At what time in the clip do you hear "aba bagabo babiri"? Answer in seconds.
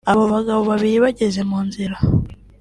0.11-0.97